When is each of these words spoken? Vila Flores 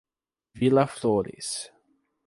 Vila 0.55 0.87
Flores 0.87 1.69